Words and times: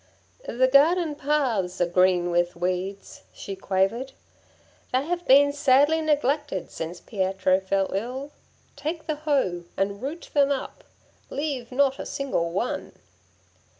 'The 0.47 0.67
garden 0.69 1.13
paths 1.13 1.79
are 1.79 1.85
green 1.85 2.31
with 2.31 2.55
weeds,' 2.55 3.21
she 3.31 3.55
quavered; 3.55 4.13
'they 4.91 5.03
have 5.05 5.27
been 5.27 5.53
sadly 5.53 6.01
neglected 6.01 6.71
since 6.71 6.99
Pietro 6.99 7.59
fell 7.59 7.91
ill. 7.93 8.31
Take 8.75 9.05
the 9.05 9.13
hoe, 9.15 9.65
and 9.77 10.01
root 10.01 10.31
them 10.33 10.49
up; 10.49 10.83
leave 11.29 11.71
not 11.71 11.99
a 11.99 12.07
single 12.07 12.51
one.' 12.51 12.93